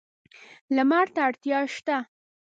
[0.75, 1.97] لمر ته اړتیا شته.